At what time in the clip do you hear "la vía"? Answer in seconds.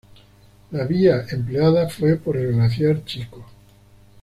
0.71-1.27